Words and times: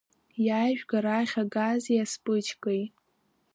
Иаажәг 0.45 0.91
арахь 0.97 1.35
агази 1.43 2.03
асԥычкеи. 2.03 2.83